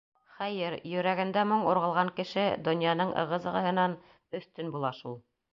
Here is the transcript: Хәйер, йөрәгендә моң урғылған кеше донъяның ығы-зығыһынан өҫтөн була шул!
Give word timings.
Хәйер, 0.35 0.75
йөрәгендә 0.91 1.43
моң 1.49 1.67
урғылған 1.73 2.11
кеше 2.21 2.47
донъяның 2.71 3.15
ығы-зығыһынан 3.25 3.97
өҫтөн 4.41 4.77
була 4.79 4.97
шул! 5.03 5.19